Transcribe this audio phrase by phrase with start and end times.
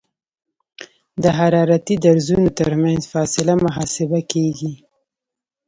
[1.21, 4.73] د حرارتي درزونو ترمنځ فاصله محاسبه کیږي